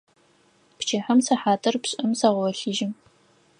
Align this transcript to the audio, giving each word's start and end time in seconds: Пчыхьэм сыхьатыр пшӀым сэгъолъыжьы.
Пчыхьэм 0.77 1.19
сыхьатыр 1.25 1.75
пшӀым 1.83 2.11
сэгъолъыжьы. 2.19 2.87